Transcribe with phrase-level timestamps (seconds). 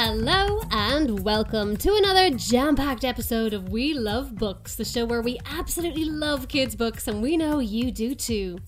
[0.00, 5.22] Hello and welcome to another jam packed episode of We Love Books, the show where
[5.22, 8.60] we absolutely love kids' books and we know you do too.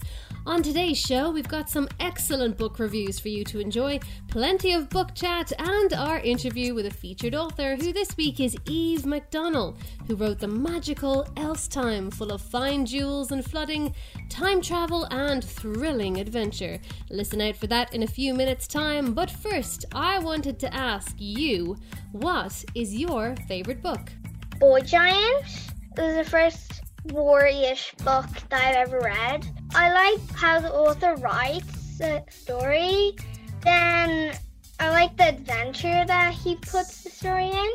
[0.46, 4.88] On today's show, we've got some excellent book reviews for you to enjoy, plenty of
[4.88, 9.76] book chat, and our interview with a featured author who this week is Eve McDonnell,
[10.06, 13.94] who wrote the magical Else Time, full of fine jewels and flooding,
[14.30, 16.80] time travel, and thrilling adventure.
[17.10, 21.14] Listen out for that in a few minutes' time, but first, I wanted to ask
[21.18, 21.76] you
[22.12, 24.10] what is your favourite book?
[24.58, 25.68] Boy Giants.
[25.98, 26.80] It was the first
[27.12, 29.46] war-ish book that I've ever read.
[29.74, 33.14] I like how the author writes the story.
[33.62, 34.34] Then
[34.80, 37.70] I like the adventure that he puts the story in.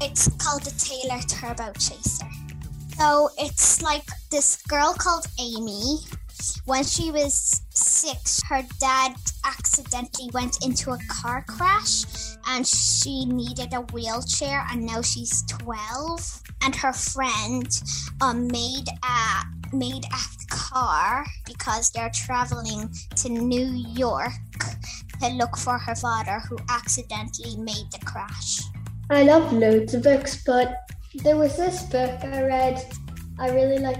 [0.00, 2.26] It's called the Taylor Turbo Chaser.
[2.96, 5.98] So it's like this girl called Amy.
[6.64, 12.04] When she was six, her dad accidentally went into a car crash
[12.48, 17.68] and she needed a wheelchair, and now she's 12 and her friend
[18.20, 24.32] um, made a made a car because they're traveling to New York
[25.20, 28.60] to look for her father who accidentally made the crash.
[29.10, 30.76] I love loads of books, but
[31.14, 32.84] there was this book I read.
[33.38, 33.98] I really like.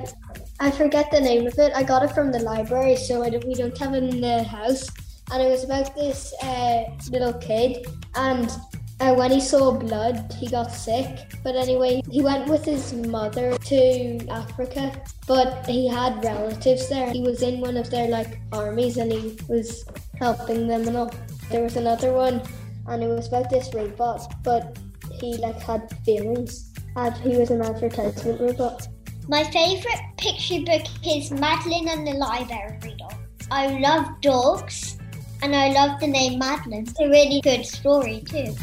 [0.58, 1.72] I forget the name of it.
[1.74, 4.88] I got it from the library, so don't, we don't have it in the house.
[5.30, 8.50] And it was about this uh, little kid, and
[9.00, 11.34] uh, when he saw blood, he got sick.
[11.42, 14.92] But anyway, he went with his mother to Africa,
[15.26, 17.10] but he had relatives there.
[17.10, 19.84] He was in one of their like armies and he was
[20.18, 21.10] helping them and all.
[21.50, 22.42] There was another one,
[22.88, 24.78] and it was about this robot, but
[25.20, 26.72] he like had feelings.
[26.96, 28.88] And he was an advertisement robot.
[29.28, 33.14] My favourite picture book is Madeline and the Library Dog.
[33.50, 34.98] I love dogs
[35.42, 36.82] and I love the name Madeline.
[36.82, 38.54] It's a really good story too.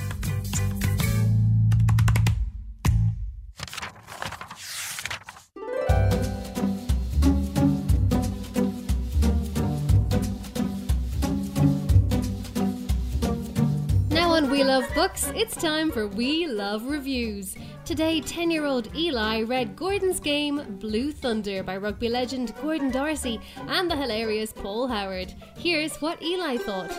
[14.11, 17.53] Now on We Love Books, it's time for We Love Reviews.
[17.85, 23.41] Today, 10 year old Eli read Gordon's game Blue Thunder by rugby legend Gordon D'Arcy
[23.67, 25.33] and the hilarious Paul Howard.
[25.57, 26.89] Here's what Eli thought.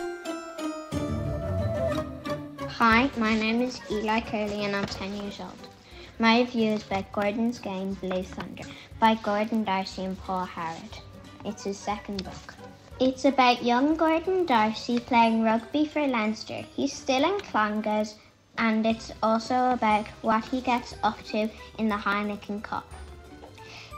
[2.69, 5.67] Hi, my name is Eli Curley and I'm 10 years old.
[6.19, 8.65] My review is about Gordon's game Blue Thunder
[8.99, 10.99] by Gordon D'Arcy and Paul Howard.
[11.45, 12.53] It's his second book.
[12.99, 16.63] It's about young Gordon D'Arcy playing rugby for Leinster.
[16.75, 18.13] He's still in Clongowes
[18.57, 22.85] and it's also about what he gets up to in the Heineken Cup.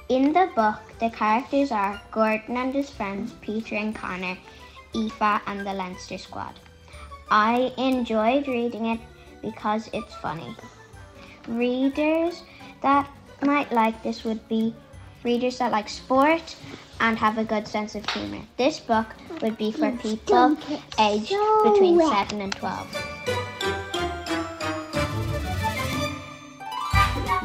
[0.09, 4.38] In the book, the characters are Gordon and his friends Peter and Connor,
[4.95, 6.53] Aoife and the Leinster squad.
[7.29, 9.00] I enjoyed reading it
[9.41, 10.56] because it's funny.
[11.47, 12.44] Readers
[12.81, 13.09] that
[13.41, 14.74] might like this would be
[15.24, 16.56] readers that like sport
[17.01, 18.41] and have a good sense of humor.
[18.57, 19.07] This book
[19.41, 20.57] would be for people
[20.97, 23.17] aged between 7 and 12.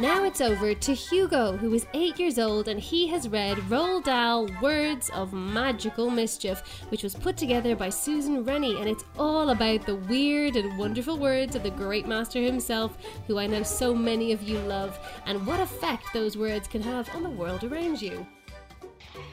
[0.03, 4.03] Now it's over to Hugo, who is eight years old, and he has read Roald
[4.03, 9.51] Dahl Words of Magical Mischief, which was put together by Susan Rennie, and it's all
[9.51, 12.99] about the weird and wonderful words of the great master himself,
[13.29, 17.09] who I know so many of you love, and what effect those words can have
[17.15, 18.27] on the world around you.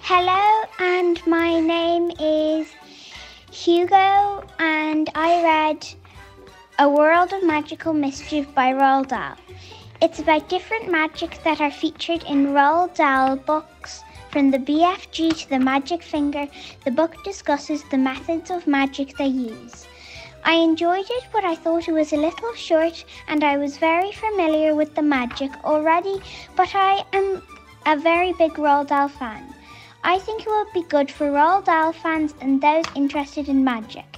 [0.01, 2.67] Hello, and my name is
[3.51, 5.87] Hugo, and I read
[6.77, 9.35] A World of Magical Mischief by Roald Dahl.
[10.01, 14.01] It's about different magic that are featured in Roald Dahl books.
[14.31, 16.47] From the BFG to the Magic Finger,
[16.85, 19.87] the book discusses the methods of magic they use.
[20.45, 24.13] I enjoyed it, but I thought it was a little short, and I was very
[24.13, 26.21] familiar with the magic already,
[26.55, 27.43] but I am
[27.85, 29.53] a very big Roald Dahl fan.
[30.05, 34.17] I think it will be good for Roald Dahl fans and those interested in magic.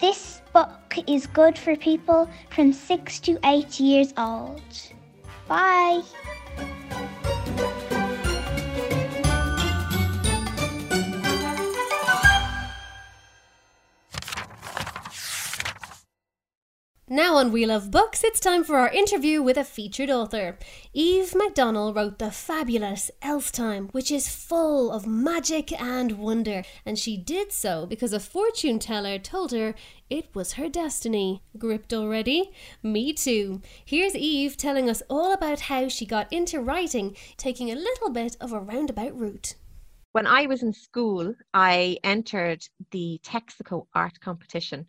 [0.00, 4.60] This book is good for people from 6 to 8 years old.
[5.48, 6.02] Bye.
[17.18, 20.56] Now on We Love Books, it's time for our interview with a featured author.
[20.92, 26.96] Eve McDonnell wrote the fabulous Else Time, which is full of magic and wonder, and
[26.96, 29.74] she did so because a fortune teller told her
[30.08, 31.42] it was her destiny.
[31.58, 32.52] Gripped already?
[32.84, 33.62] Me too.
[33.84, 38.36] Here's Eve telling us all about how she got into writing, taking a little bit
[38.40, 39.56] of a roundabout route.
[40.12, 44.86] When I was in school, I entered the Texaco art competition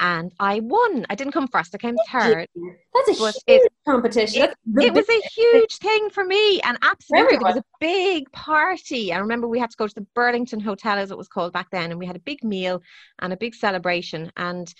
[0.00, 1.06] and I won.
[1.08, 2.48] I didn't come first, I came third.
[2.94, 4.42] That's a But huge it- competition.
[4.42, 9.12] It, it was a huge thing for me, and absolutely, there was a big party.
[9.12, 11.68] I remember we had to go to the Burlington Hotel, as it was called back
[11.70, 12.82] then, and we had a big meal
[13.20, 14.32] and a big celebration.
[14.36, 14.72] And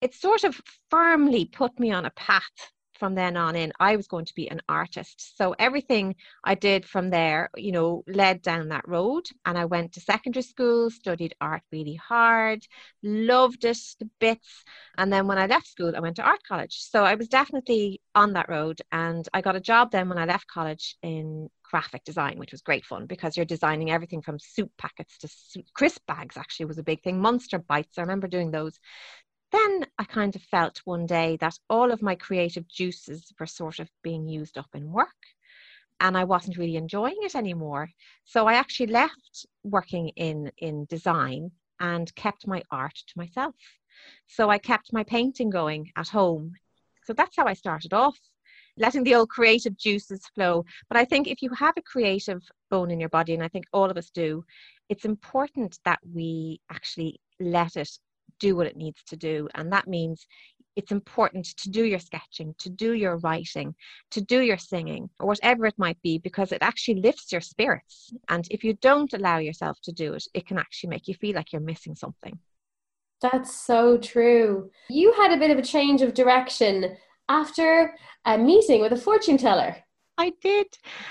[0.00, 2.42] it sort of firmly put me on a path
[2.96, 3.72] from then on in.
[3.80, 5.36] I was going to be an artist.
[5.36, 9.26] So everything I did from there, you know, led down that road.
[9.44, 12.66] And I went to secondary school, studied art really hard,
[13.02, 14.64] loved it to bits.
[14.98, 16.78] And then when I left school, I went to art college.
[16.80, 18.80] So I was definitely on that road.
[18.92, 22.62] And I got a job then when I left college in graphic design, which was
[22.62, 26.78] great fun because you're designing everything from soup packets to soup, crisp bags, actually, was
[26.78, 27.20] a big thing.
[27.20, 28.78] Monster bites, I remember doing those.
[29.52, 33.78] Then I kind of felt one day that all of my creative juices were sort
[33.78, 35.08] of being used up in work
[36.00, 37.88] and I wasn't really enjoying it anymore.
[38.24, 41.50] So I actually left working in, in design
[41.80, 43.54] and kept my art to myself.
[44.26, 46.52] So I kept my painting going at home.
[47.04, 48.18] So that's how I started off,
[48.76, 50.64] letting the old creative juices flow.
[50.88, 53.66] But I think if you have a creative bone in your body, and I think
[53.72, 54.44] all of us do,
[54.88, 57.90] it's important that we actually let it
[58.38, 59.48] do what it needs to do.
[59.54, 60.26] And that means
[60.76, 63.74] it's important to do your sketching, to do your writing,
[64.10, 68.12] to do your singing, or whatever it might be, because it actually lifts your spirits.
[68.28, 71.34] And if you don't allow yourself to do it, it can actually make you feel
[71.34, 72.38] like you're missing something.
[73.22, 74.70] That's so true.
[74.90, 76.96] You had a bit of a change of direction
[77.28, 77.96] after
[78.26, 79.76] a meeting with a fortune teller.
[80.18, 80.66] I did.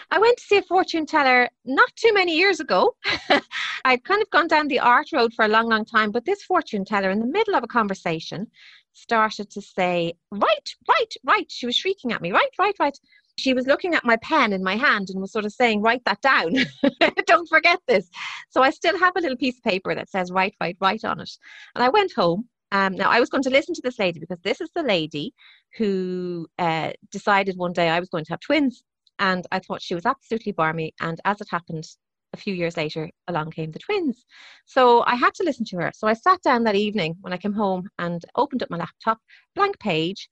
[0.10, 2.96] I went to see a fortune teller not too many years ago.
[3.86, 6.44] I'd kind of gone down the art road for a long, long time, but this
[6.44, 8.48] fortune teller, in the middle of a conversation,
[8.94, 11.52] started to say, Right, right, right.
[11.52, 12.98] She was shrieking at me, Right, right, right.
[13.38, 16.04] She was looking at my pen in my hand and was sort of saying, Write
[16.06, 16.56] that down.
[17.28, 18.10] Don't forget this.
[18.50, 21.20] So I still have a little piece of paper that says, Write, write, write on
[21.20, 21.32] it.
[21.76, 22.50] And I went home.
[22.72, 25.34] Um, now, I was going to listen to this lady because this is the lady
[25.78, 28.84] who uh, decided one day I was going to have twins
[29.20, 30.94] and I thought she was absolutely barmy.
[31.00, 31.86] And as it happened,
[32.34, 34.26] a few years later, along came the twins.
[34.66, 35.92] So I had to listen to her.
[35.96, 39.20] So I sat down that evening when I came home and opened up my laptop,
[39.56, 40.28] blank page.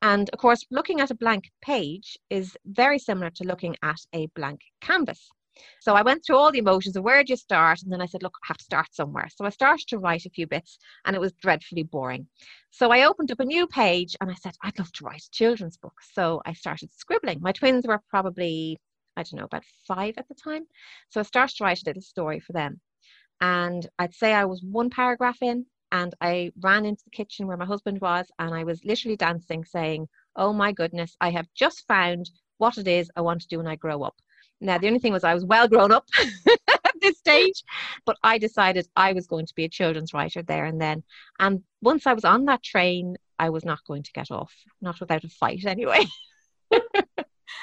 [0.00, 4.26] And of course, looking at a blank page is very similar to looking at a
[4.36, 5.28] blank canvas.
[5.80, 7.82] So I went through all the emotions of where do you start?
[7.82, 9.28] And then I said, look, I have to start somewhere.
[9.34, 12.26] So I started to write a few bits and it was dreadfully boring.
[12.70, 15.30] So I opened up a new page and I said, I'd love to write a
[15.30, 15.94] children's book.
[16.12, 17.40] So I started scribbling.
[17.40, 18.78] My twins were probably,
[19.16, 20.64] I don't know, about five at the time.
[21.10, 22.80] So I started to write a little story for them.
[23.40, 27.56] And I'd say I was one paragraph in and I ran into the kitchen where
[27.56, 31.86] my husband was and I was literally dancing, saying, Oh my goodness, I have just
[31.86, 34.16] found what it is I want to do when I grow up.
[34.60, 36.06] Now, the only thing was I was well grown up
[36.68, 37.62] at this stage,
[38.04, 41.04] but I decided I was going to be a children's writer there and then.
[41.38, 44.98] And once I was on that train, I was not going to get off, not
[44.98, 46.04] without a fight anyway.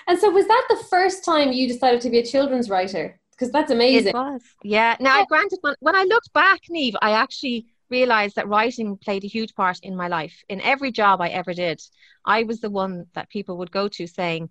[0.08, 3.20] And so, was that the first time you decided to be a children's writer?
[3.32, 4.10] Because that's amazing.
[4.10, 4.42] It was.
[4.64, 4.96] Yeah.
[5.00, 9.24] Now, I granted, when, when I looked back, Neve, I actually realized that writing played
[9.24, 10.44] a huge part in my life.
[10.48, 11.82] In every job I ever did,
[12.24, 14.50] I was the one that people would go to saying,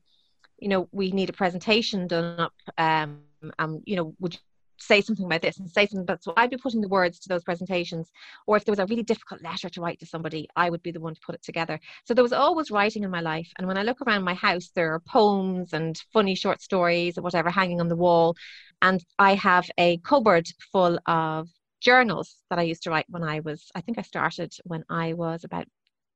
[0.65, 2.55] you know, we need a presentation done up.
[2.79, 3.21] Um,
[3.59, 4.41] um, you know, would you
[4.79, 7.29] say something about this and say something about so I'd be putting the words to
[7.29, 8.11] those presentations
[8.47, 10.91] or if there was a really difficult letter to write to somebody I would be
[10.91, 13.69] the one to put it together so there was always writing in my life and
[13.69, 17.51] when I look around my house there are poems and funny short stories or whatever
[17.51, 18.35] hanging on the wall
[18.83, 21.49] and I have a cupboard full of
[21.81, 25.13] journals that I used to write when I was I think I started when I
[25.13, 25.67] was about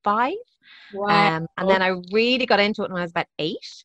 [0.03, 0.35] five
[0.91, 1.37] Wow.
[1.37, 3.85] um, and then I really got into it when I was about eight.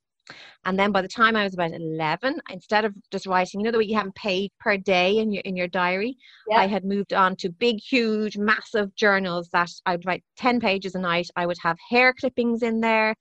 [0.65, 3.71] And then by the time I was about 11, instead of just writing, you know,
[3.71, 6.17] the way you haven't paid per day in your, in your diary.
[6.55, 10.99] I had moved on to big, huge, massive journals that I'd write 10 pages a
[10.99, 11.29] night.
[11.35, 13.15] I would have hair clippings in there,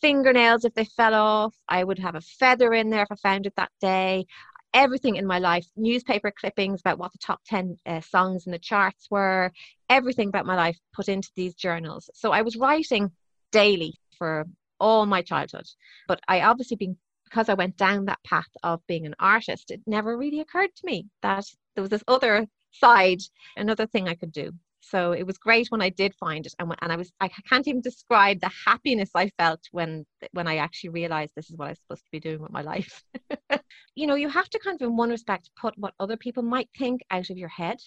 [0.00, 1.54] fingernails if they fell off.
[1.68, 4.26] I would have a feather in there if I found it that day.
[4.72, 8.58] Everything in my life, newspaper clippings about what the top 10 uh, songs in the
[8.58, 9.52] charts were,
[9.88, 12.08] everything about my life put into these journals.
[12.14, 13.10] So I was writing
[13.50, 14.46] daily for
[14.80, 15.66] all my childhood.
[16.08, 19.80] But I obviously been because I went down that path of being an artist, it
[19.86, 21.44] never really occurred to me that
[21.74, 23.20] there was this other side,
[23.56, 24.52] another thing I could do.
[24.80, 27.68] So it was great when I did find it, and and I was I can't
[27.68, 31.74] even describe the happiness I felt when when I actually realized this is what I'm
[31.76, 33.04] supposed to be doing with my life.
[33.94, 36.70] you know, you have to kind of, in one respect, put what other people might
[36.76, 37.78] think out of your head.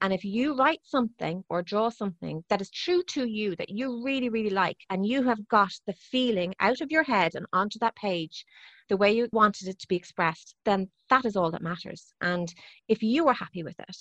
[0.00, 4.02] And if you write something or draw something that is true to you, that you
[4.04, 7.78] really, really like, and you have got the feeling out of your head and onto
[7.78, 8.44] that page
[8.88, 12.12] the way you wanted it to be expressed, then that is all that matters.
[12.20, 12.52] And
[12.88, 13.96] if you are happy with it,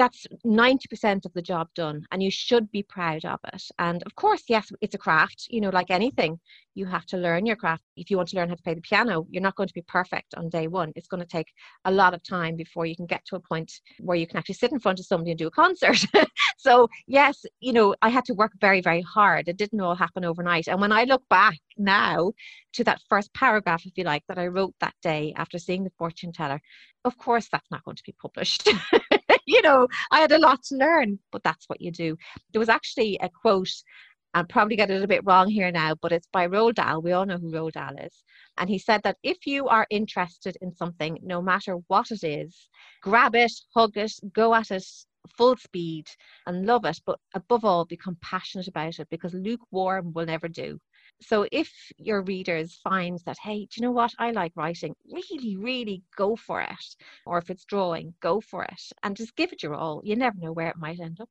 [0.00, 3.62] that's 90% of the job done and you should be proud of it.
[3.78, 6.40] And of course yes it's a craft you know like anything
[6.74, 7.82] you have to learn your craft.
[7.96, 9.82] If you want to learn how to play the piano you're not going to be
[9.82, 10.92] perfect on day one.
[10.96, 11.48] It's going to take
[11.84, 14.54] a lot of time before you can get to a point where you can actually
[14.54, 16.02] sit in front of somebody and do a concert.
[16.56, 19.48] So yes you know i had to work very very hard.
[19.48, 20.68] It didn't all happen overnight.
[20.68, 22.32] And when i look back now
[22.72, 25.92] to that first paragraph if you like that i wrote that day after seeing the
[25.98, 26.60] fortune teller
[27.04, 28.68] of course that's not going to be published
[29.54, 32.16] you know, I had a lot to learn, but that's what you do.
[32.52, 33.72] There was actually a quote,
[34.32, 37.02] I'm probably get it a bit wrong here now, but it's by Roald Dahl.
[37.02, 38.22] We all know who Roald Dahl is.
[38.58, 42.68] And he said that if you are interested in something, no matter what it is,
[43.02, 44.84] grab it, hug it, go at it
[45.36, 46.06] full speed
[46.46, 50.78] and love it, but above all, become passionate about it because lukewarm will never do.
[51.22, 54.12] So if your readers find that, hey, do you know what?
[54.18, 56.96] I like writing, really, really go for it.
[57.26, 60.00] Or if it's drawing, go for it and just give it your all.
[60.04, 61.28] You never know where it might end up.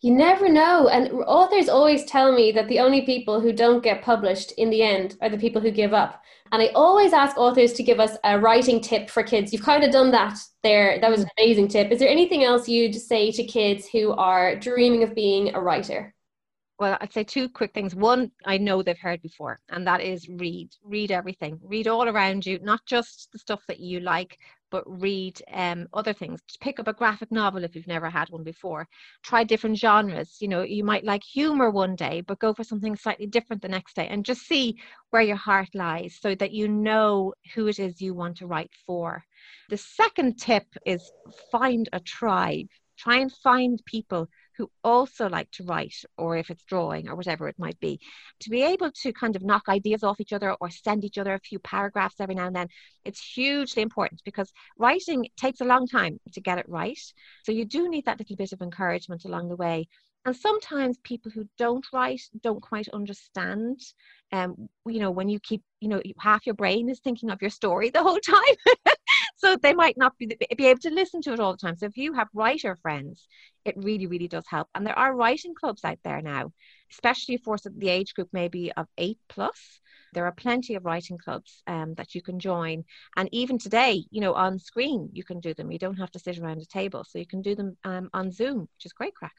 [0.00, 0.88] You never know.
[0.88, 4.82] And authors always tell me that the only people who don't get published in the
[4.82, 6.22] end are the people who give up.
[6.52, 9.52] And I always ask authors to give us a writing tip for kids.
[9.52, 10.98] You've kind of done that there.
[11.00, 11.28] That was mm-hmm.
[11.36, 11.90] an amazing tip.
[11.90, 16.14] Is there anything else you'd say to kids who are dreaming of being a writer?
[16.78, 17.94] Well, I'd say two quick things.
[17.94, 20.70] One, I know they've heard before, and that is read.
[20.84, 21.58] Read everything.
[21.62, 24.38] Read all around you, not just the stuff that you like,
[24.70, 26.40] but read um, other things.
[26.60, 28.86] Pick up a graphic novel if you've never had one before.
[29.24, 30.36] Try different genres.
[30.40, 33.68] You know, you might like humor one day, but go for something slightly different the
[33.68, 34.78] next day, and just see
[35.10, 38.70] where your heart lies, so that you know who it is you want to write
[38.86, 39.24] for.
[39.68, 41.10] The second tip is
[41.50, 42.66] find a tribe.
[42.96, 47.48] Try and find people who also like to write, or if it's drawing or whatever
[47.48, 48.00] it might be,
[48.40, 51.32] to be able to kind of knock ideas off each other or send each other
[51.32, 52.68] a few paragraphs every now and then,
[53.04, 56.98] it's hugely important because writing takes a long time to get it right.
[57.44, 59.86] So you do need that little bit of encouragement along the way.
[60.24, 63.80] And sometimes people who don't write don't quite understand.
[64.32, 67.50] Um, you know, when you keep, you know, half your brain is thinking of your
[67.50, 68.56] story the whole time.
[69.38, 70.26] so they might not be,
[70.56, 71.76] be able to listen to it all the time.
[71.76, 73.28] So if you have writer friends,
[73.64, 74.68] it really, really does help.
[74.74, 76.52] And there are writing clubs out there now,
[76.90, 79.80] especially for the age group maybe of eight plus.
[80.12, 82.84] There are plenty of writing clubs um, that you can join.
[83.16, 85.70] And even today, you know, on screen, you can do them.
[85.70, 87.04] You don't have to sit around a table.
[87.08, 89.34] So you can do them um, on Zoom, which is great crack.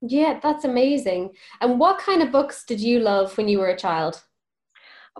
[0.00, 1.30] Yeah, that's amazing.
[1.60, 4.24] And what kind of books did you love when you were a child?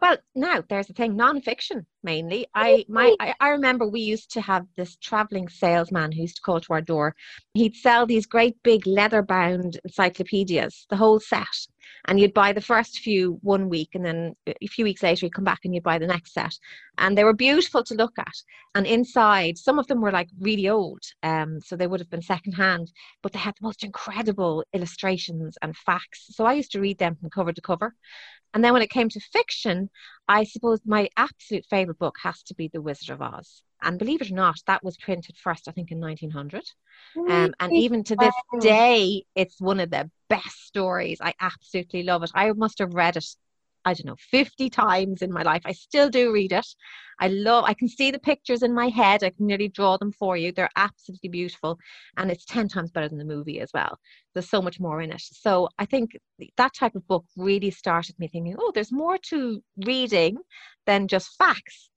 [0.01, 2.47] Well, now there's the thing, non-fiction mainly.
[2.55, 6.43] I my I, I, remember we used to have this traveling salesman who used to
[6.43, 7.15] call to our door.
[7.55, 11.47] He'd sell these great big leather-bound encyclopedias, the whole set,
[12.09, 15.35] and you'd buy the first few one week, and then a few weeks later you'd
[15.35, 16.59] come back and you'd buy the next set.
[16.97, 18.35] And they were beautiful to look at.
[18.75, 22.23] And inside, some of them were like really old, um, so they would have been
[22.23, 22.91] secondhand,
[23.23, 26.29] but they had the most incredible illustrations and facts.
[26.31, 27.95] So I used to read them from cover to cover.
[28.55, 29.91] And then when it came to fiction,
[30.27, 33.63] I suppose my absolute favorite book has to be The Wizard of Oz.
[33.83, 36.65] And believe it or not, that was printed first, I think, in 1900.
[37.29, 41.19] Um, and even to this day, it's one of the best stories.
[41.21, 42.31] I absolutely love it.
[42.35, 43.27] I must have read it
[43.85, 45.63] I don't know, 50 times in my life.
[45.65, 46.67] I still do read it.
[47.21, 49.25] I love, I can see the pictures in my head.
[49.25, 50.53] I can nearly draw them for you.
[50.53, 51.79] They're absolutely beautiful.
[52.17, 53.99] And it's 10 times better than the movie as well.
[54.35, 55.23] There's so much more in it.
[55.23, 56.19] So I think
[56.57, 60.37] that type of book really started me thinking, oh, there's more to reading
[60.89, 61.91] than just facts.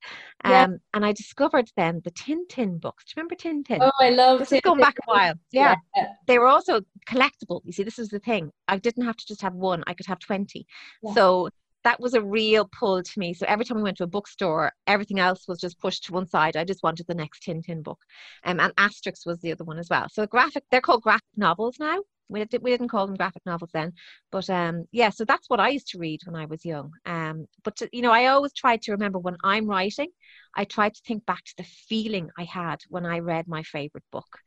[0.44, 0.64] Yeah.
[0.64, 3.04] Um, and I discovered then the Tintin books.
[3.04, 3.78] Do you remember Tintin?
[3.80, 4.52] Oh, I love this.
[4.52, 5.34] Is going back a while.
[5.50, 5.76] Yeah.
[5.96, 6.08] yeah.
[6.26, 7.62] They were also collectible.
[7.64, 8.50] You see, this is the thing.
[8.68, 10.66] I didn't have to just have one, I could have 20.
[11.02, 11.14] Yeah.
[11.14, 11.48] So
[11.84, 13.32] that was a real pull to me.
[13.32, 16.26] So every time we went to a bookstore, everything else was just pushed to one
[16.26, 16.56] side.
[16.56, 17.98] I just wanted the next Tintin book.
[18.44, 20.06] Um, and Asterix was the other one as well.
[20.12, 22.00] So graphic, they're called graphic novels now.
[22.32, 23.92] We, we didn't call them graphic novels then,
[24.30, 25.10] but um, yeah.
[25.10, 26.92] So that's what I used to read when I was young.
[27.06, 30.08] Um, but to, you know, I always tried to remember when I'm writing,
[30.54, 34.04] I tried to think back to the feeling I had when I read my favorite
[34.10, 34.38] book.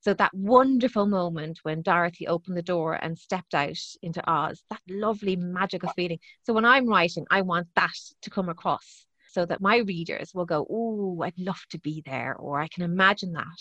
[0.00, 4.82] So that wonderful moment when Dorothy opened the door and stepped out into Oz, that
[4.88, 6.18] lovely magical feeling.
[6.42, 10.44] So when I'm writing, I want that to come across so that my readers will
[10.44, 13.60] go, Oh, I'd love to be there, or I can imagine that,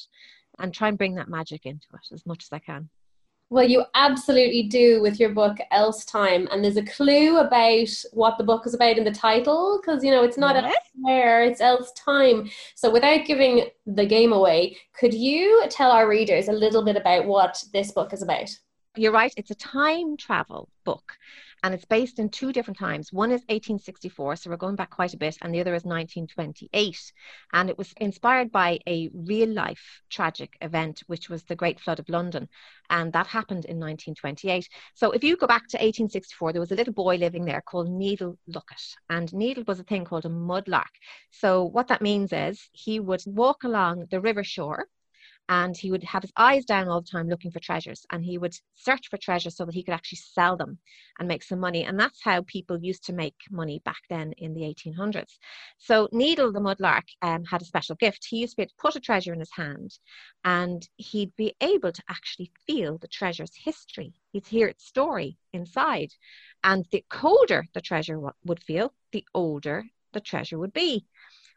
[0.59, 2.89] and try and bring that magic into it as much as I can.
[3.53, 8.39] Well, you absolutely do with your book Else Time, and there's a clue about what
[8.39, 10.73] the book is about in the title because you know it's not yes.
[10.95, 12.49] elsewhere, it's Else Time.
[12.73, 17.27] So, without giving the game away, could you tell our readers a little bit about
[17.27, 18.49] what this book is about?
[18.95, 21.13] You're right, it's a time travel book
[21.63, 23.13] and it's based in two different times.
[23.13, 27.13] One is 1864, so we're going back quite a bit, and the other is 1928.
[27.53, 31.99] And it was inspired by a real life tragic event, which was the Great Flood
[31.99, 32.49] of London.
[32.89, 34.67] And that happened in 1928.
[34.93, 37.89] So if you go back to 1864, there was a little boy living there called
[37.89, 38.95] Needle Luckett.
[39.09, 40.91] And Needle was a thing called a mudlark.
[41.31, 44.87] So what that means is he would walk along the river shore
[45.49, 48.37] and he would have his eyes down all the time looking for treasures and he
[48.37, 50.77] would search for treasures so that he could actually sell them
[51.19, 51.83] and make some money.
[51.83, 55.37] And that's how people used to make money back then in the 1800s
[55.77, 58.25] so needle the mudlark um, had a special gift.
[58.29, 59.97] He used to be able to put a treasure in his hand
[60.43, 64.13] and he'd be able to actually feel the treasure's history.
[64.31, 66.11] He'd hear its story inside
[66.63, 71.05] and the colder the treasure would feel the older the treasure would be.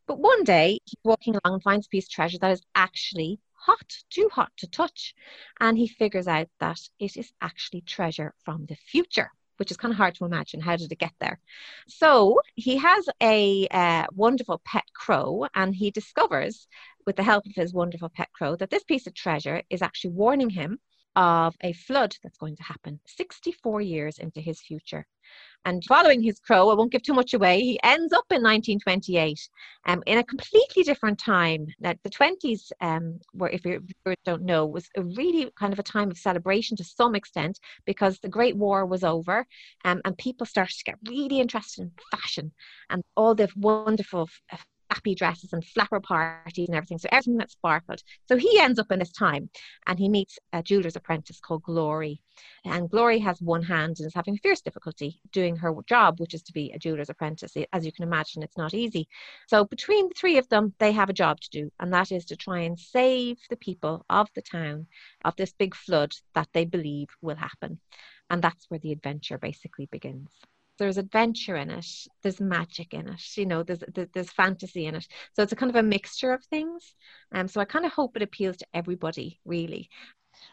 [0.06, 3.40] But one day he's walking along and finds a piece of treasure that is actually
[3.66, 5.14] hot, too hot to touch.
[5.60, 9.92] And he figures out that it is actually treasure from the future which is kind
[9.92, 10.60] of hard to imagine.
[10.60, 11.38] How did it get there?
[11.88, 16.68] So he has a uh, wonderful pet crow, and he discovers,
[17.06, 20.10] with the help of his wonderful pet crow, that this piece of treasure is actually
[20.10, 20.78] warning him
[21.14, 25.06] of a flood that's going to happen 64 years into his future.
[25.66, 29.48] And following his crow, I won't give too much away, he ends up in 1928
[29.86, 31.66] um, in a completely different time.
[31.80, 33.82] Now, the 20s, um, where if you
[34.24, 38.20] don't know, was a really kind of a time of celebration to some extent because
[38.20, 39.44] the Great War was over
[39.84, 42.52] um, and people started to get really interested in fashion
[42.88, 44.28] and all the wonderful
[44.90, 46.98] happy dresses and flapper parties and everything.
[46.98, 48.02] So everything that sparkled.
[48.26, 49.50] So he ends up in this time
[49.86, 52.22] and he meets a jeweler's apprentice called Glory.
[52.64, 56.42] And Glory has one hand and is having fierce difficulty doing her job, which is
[56.44, 57.56] to be a jeweler's apprentice.
[57.72, 59.08] As you can imagine, it's not easy.
[59.48, 62.24] So between the three of them, they have a job to do, and that is
[62.26, 64.86] to try and save the people of the town
[65.24, 67.80] of this big flood that they believe will happen.
[68.28, 70.28] And that's where the adventure basically begins
[70.78, 71.86] there's adventure in it
[72.22, 75.70] there's magic in it you know there's there's fantasy in it so it's a kind
[75.70, 76.94] of a mixture of things
[77.32, 79.88] um so i kind of hope it appeals to everybody really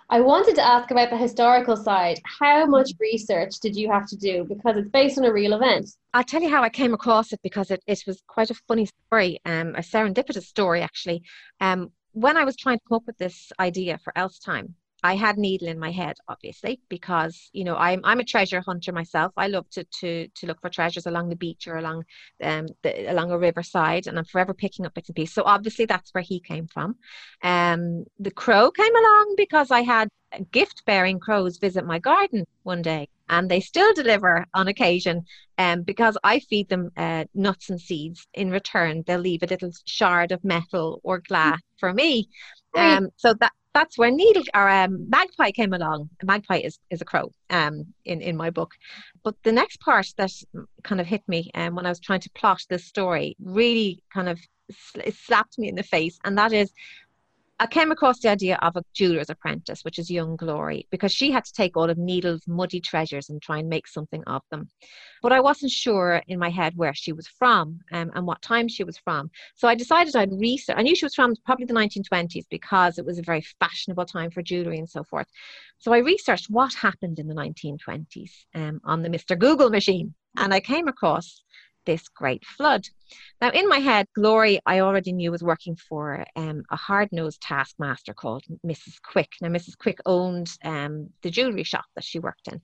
[0.09, 2.19] I wanted to ask about the historical side.
[2.39, 5.89] How much research did you have to do because it's based on a real event?
[6.13, 8.85] I'll tell you how I came across it because it, it was quite a funny
[8.85, 11.23] story, um, a serendipitous story actually.
[11.59, 15.15] Um, when I was trying to come up with this idea for Else Time, I
[15.15, 19.33] had needle in my head, obviously, because you know I'm I'm a treasure hunter myself.
[19.37, 22.05] I love to to to look for treasures along the beach or along
[22.41, 25.35] um the, along a riverside, and I'm forever picking up bits and pieces.
[25.35, 26.95] So obviously that's where he came from.
[27.43, 30.09] Um, the crow came along because I had
[30.51, 35.25] gift bearing crows visit my garden one day, and they still deliver on occasion.
[35.57, 38.25] Um, because I feed them uh, nuts and seeds.
[38.33, 42.29] In return, they'll leave a little shard of metal or glass for me.
[42.75, 46.09] Um, so that that's where needle or um, magpie came along.
[46.23, 48.73] Magpie is, is a crow um, in, in my book.
[49.23, 50.31] But the next part that
[50.83, 54.29] kind of hit me um, when I was trying to plot this story really kind
[54.29, 54.39] of
[55.11, 56.71] slapped me in the face, and that is
[57.59, 61.31] I came across the idea of a jeweler's apprentice, which is young Glory, because she
[61.31, 64.69] had to take all of Needle's muddy treasures and try and make something of them.
[65.21, 68.67] But I wasn't sure in my head where she was from um, and what time
[68.67, 69.29] she was from.
[69.55, 70.75] So I decided I'd research.
[70.77, 74.31] I knew she was from probably the 1920s because it was a very fashionable time
[74.31, 75.27] for jewellery and so forth.
[75.77, 79.37] So I researched what happened in the 1920s um, on the Mr.
[79.37, 80.15] Google machine.
[80.37, 81.42] And I came across
[81.85, 82.85] this great flood.
[83.41, 87.41] Now, in my head, Glory, I already knew was working for um, a hard nosed
[87.41, 89.01] taskmaster called Mrs.
[89.01, 89.29] Quick.
[89.41, 89.77] Now, Mrs.
[89.77, 92.61] Quick owned um, the jewellery shop that she worked in.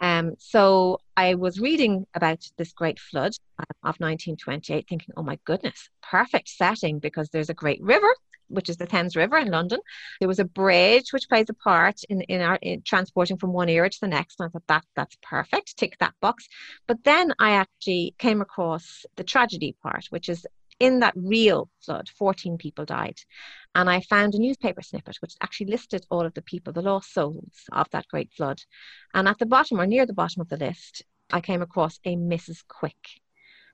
[0.00, 5.90] Um, so I was reading about this great flood of 1928, thinking, oh my goodness,
[6.02, 8.12] perfect setting because there's a great river
[8.50, 9.80] which is the Thames River in London.
[10.18, 13.68] There was a bridge which plays a part in, in our in transporting from one
[13.68, 14.40] era to the next.
[14.40, 16.48] And I thought that that's perfect, tick that box.
[16.86, 20.46] But then I actually came across the tragedy part, which is
[20.80, 23.18] in that real flood, 14 people died.
[23.74, 27.12] And I found a newspaper snippet which actually listed all of the people, the lost
[27.12, 28.62] souls of that great flood.
[29.14, 32.16] And at the bottom or near the bottom of the list, I came across a
[32.16, 32.66] Mrs.
[32.66, 33.20] Quick.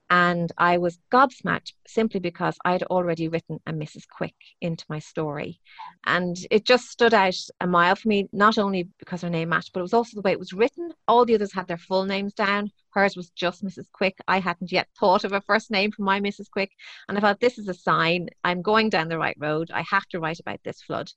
[0.08, 4.08] And I was gobsmacked simply because I'd already written a Mrs.
[4.08, 5.60] Quick into my story.
[6.06, 9.72] And it just stood out a mile for me, not only because her name matched,
[9.72, 10.92] but it was also the way it was written.
[11.08, 12.70] All the others had their full names down.
[12.96, 13.84] Hers was just Mrs.
[13.92, 14.16] Quick.
[14.26, 16.50] I hadn't yet thought of a first name for my Mrs.
[16.50, 16.72] Quick.
[17.08, 18.30] And I thought, this is a sign.
[18.42, 19.70] I'm going down the right road.
[19.70, 21.12] I have to write about this flood.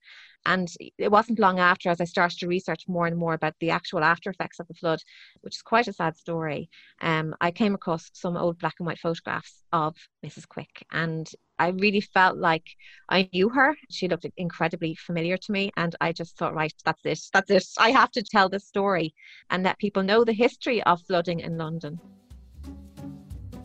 [0.46, 3.70] And it wasn't long after, as I started to research more and more about the
[3.70, 5.00] actual after effects of the flood,
[5.40, 9.00] which is quite a sad story, um, I came across some old black and white
[9.00, 10.50] photographs of Mrs.
[10.50, 10.86] Quick.
[10.92, 12.64] And I really felt like
[13.10, 13.76] I knew her.
[13.90, 15.72] She looked incredibly familiar to me.
[15.76, 17.20] And I just thought, right, that's it.
[17.34, 17.68] That's it.
[17.78, 19.14] I have to tell this story
[19.50, 22.00] and let people know the history of flooding in London.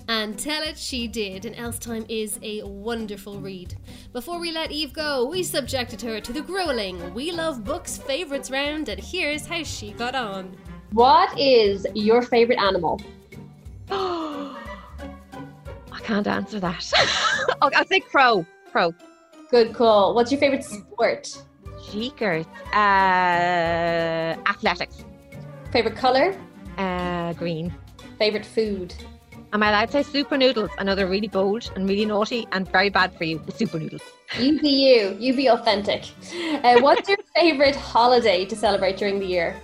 [0.06, 3.74] And tell it she did, and Else Time is a wonderful read.
[4.12, 8.50] Before we let Eve go, we subjected her to the grueling We Love Books favourites
[8.50, 10.54] round, and here's how she got on.
[10.92, 13.00] What is your favourite animal?
[16.04, 16.92] I can't answer that.
[17.62, 18.44] oh, I'll say pro.
[18.70, 18.92] Pro.
[19.50, 20.14] Good call.
[20.14, 21.34] What's your favourite sport?
[21.90, 22.44] Jeekers.
[22.74, 25.02] Uh, athletics.
[25.72, 26.38] Favorite color?
[26.76, 27.74] Uh, green.
[28.18, 28.94] Favorite food?
[29.54, 30.68] Am I allowed to say super noodles?
[30.78, 33.38] I know they're really bold and really naughty and very bad for you.
[33.38, 34.02] The super noodles.
[34.38, 35.16] You be you.
[35.18, 36.04] You be authentic.
[36.62, 39.58] Uh, what's your favorite holiday to celebrate during the year?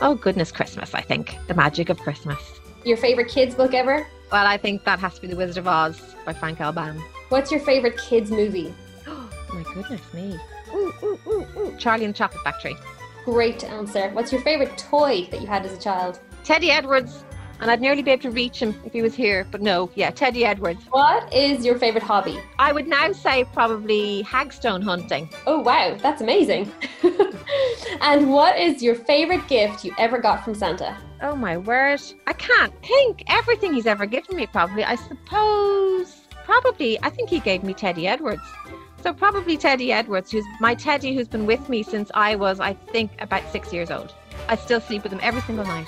[0.00, 0.94] Oh goodness, Christmas!
[0.94, 2.40] I think the magic of Christmas.
[2.84, 4.04] Your favorite kids book ever?
[4.32, 6.72] Well, I think that has to be The Wizard of Oz by Frank L.
[7.30, 8.72] What's your favorite kids movie?
[9.06, 10.38] Oh my goodness me!
[10.72, 11.76] Ooh, ooh, ooh, ooh.
[11.78, 12.76] Charlie and the Chocolate Factory.
[13.24, 14.10] Great answer.
[14.10, 16.20] What's your favorite toy that you had as a child?
[16.44, 17.24] Teddy Edwards
[17.60, 20.10] and I'd nearly be able to reach him if he was here, but no, yeah,
[20.10, 20.82] Teddy Edwards.
[20.90, 22.40] What is your favourite hobby?
[22.58, 25.28] I would now say probably hagstone hunting.
[25.46, 26.72] Oh, wow, that's amazing.
[28.00, 30.96] and what is your favourite gift you ever got from Santa?
[31.22, 32.00] Oh, my word.
[32.26, 33.24] I can't think.
[33.28, 34.84] Everything he's ever given me, probably.
[34.84, 38.42] I suppose, probably, I think he gave me Teddy Edwards.
[39.02, 42.74] So probably Teddy Edwards, who's my Teddy who's been with me since I was, I
[42.74, 44.14] think, about six years old.
[44.48, 45.86] I still sleep with him every single night.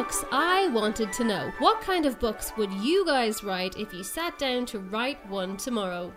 [0.00, 4.02] Books, I wanted to know what kind of books would you guys write if you
[4.02, 6.10] sat down to write one tomorrow?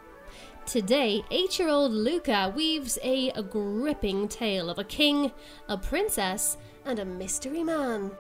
[0.66, 5.34] Today, eight year old Luca weaves a, gripping tale of a king,
[5.68, 8.12] a princess, and a mystery man.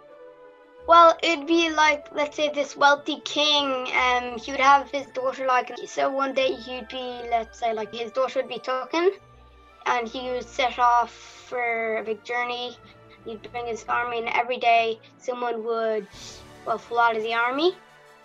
[0.85, 5.47] Well, it'd be like, let's say, this wealthy king, um, he would have his daughter,
[5.47, 9.11] like, so one day he'd be, let's say, like, his daughter would be taken,
[9.85, 11.13] and he would set off
[11.47, 12.77] for a big journey.
[13.25, 16.07] He'd bring his army, and every day someone would,
[16.65, 17.75] well, fall out of the army.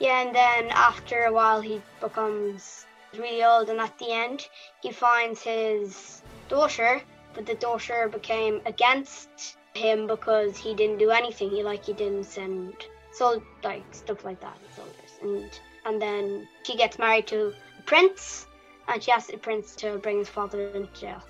[0.01, 4.49] Yeah, and then after a while, he becomes really old, and at the end,
[4.81, 7.01] he finds his daughter,
[7.35, 11.51] but the daughter became against him because he didn't do anything.
[11.51, 12.75] He like he didn't send
[13.13, 18.47] so like stuff like that soldiers, and and then she gets married to a prince,
[18.89, 21.23] and she asks the prince to bring his father into jail.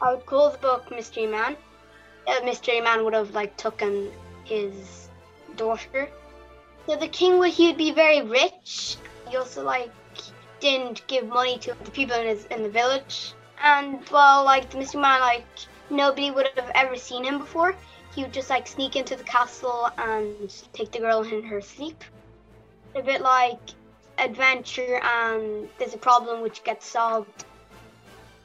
[0.00, 1.56] I would call the book Mystery Man.
[2.28, 4.12] A mystery man would have like taken
[4.44, 5.08] his
[5.56, 6.08] daughter.
[6.86, 8.96] So the king would he would be very rich.
[9.28, 9.90] He also like
[10.60, 13.32] didn't give money to the people in his in the village.
[13.62, 15.46] And well, like the mystery man, like
[15.90, 17.74] nobody would have ever seen him before.
[18.14, 22.04] He would just like sneak into the castle and take the girl in her sleep.
[22.94, 23.60] A bit like
[24.18, 27.44] adventure and there's a problem which gets solved.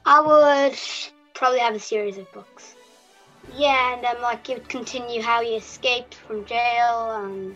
[0.05, 0.77] I would
[1.33, 2.75] probably have a series of books.
[3.55, 7.55] Yeah, and then like it would continue how he escaped from jail and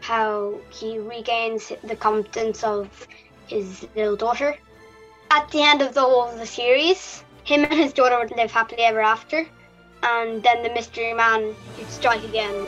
[0.00, 3.08] how he regains the confidence of
[3.46, 4.56] his little daughter.
[5.30, 8.50] At the end of the whole of the series, him and his daughter would live
[8.50, 9.46] happily ever after,
[10.02, 12.66] and then the mystery man would strike again.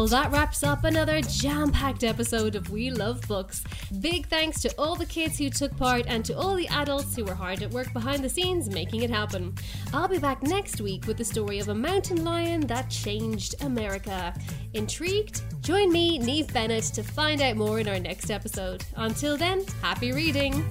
[0.00, 3.62] Well, that wraps up another jam packed episode of We Love Books.
[4.00, 7.22] Big thanks to all the kids who took part and to all the adults who
[7.22, 9.54] were hard at work behind the scenes making it happen.
[9.92, 14.32] I'll be back next week with the story of a mountain lion that changed America.
[14.72, 15.42] Intrigued?
[15.62, 18.82] Join me, Neve Bennett, to find out more in our next episode.
[18.96, 20.64] Until then, happy reading!